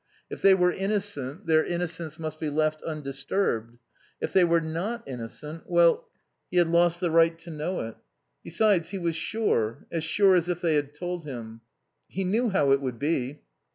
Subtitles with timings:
[0.31, 3.77] If they were innocent their innocence must be left undisturbed.
[4.19, 6.07] If they were not innocent, well
[6.49, 7.97] he had lost the right to know it.
[8.43, 11.61] Besides, he was sure, as sure as if they had told him.
[12.07, 13.41] He knew how it would be.